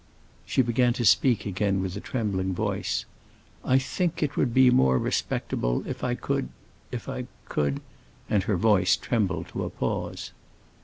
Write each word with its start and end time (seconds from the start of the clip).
She 0.47 0.63
began 0.63 0.93
to 0.93 1.05
speak 1.05 1.45
again 1.45 1.79
with 1.79 1.95
a 1.95 1.99
trembling 1.99 2.55
voice. 2.55 3.05
"I 3.63 3.77
think 3.77 4.23
it 4.23 4.35
would 4.35 4.51
be 4.51 4.71
more 4.71 4.97
respectable 4.97 5.83
if 5.85 6.03
I 6.03 6.15
could—if 6.15 7.07
I 7.07 7.27
could"—and 7.49 8.41
her 8.45 8.57
voice 8.57 8.95
trembled 8.95 9.49
to 9.49 9.63
a 9.63 9.69
pause. 9.69 10.31